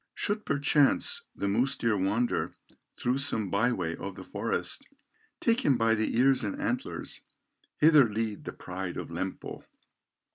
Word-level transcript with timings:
Should, 0.15 0.47
perchance, 0.47 1.21
the 1.35 1.47
moose 1.47 1.75
deer 1.75 1.95
wander 1.95 2.53
Through 2.97 3.19
some 3.19 3.51
by 3.51 3.71
way 3.71 3.95
of 3.95 4.15
the 4.15 4.23
forest, 4.23 4.87
Take 5.39 5.59
him 5.63 5.77
by 5.77 5.93
the 5.93 6.17
ears 6.17 6.43
and 6.43 6.59
antlers, 6.59 7.21
Hither 7.77 8.09
lead 8.09 8.45
the 8.45 8.53
pride 8.53 8.97
of 8.97 9.09
Lempo. 9.11 9.63